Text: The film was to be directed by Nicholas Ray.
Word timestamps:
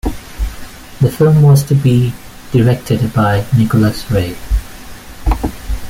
The 0.99 1.11
film 1.11 1.43
was 1.43 1.61
to 1.65 1.75
be 1.75 2.11
directed 2.51 3.13
by 3.13 3.45
Nicholas 3.55 4.09
Ray. 4.09 4.35